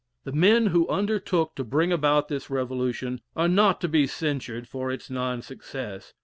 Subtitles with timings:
[0.23, 4.89] The men who undertook to bring about this Revolution are not to be censured for
[4.91, 6.15] its non success.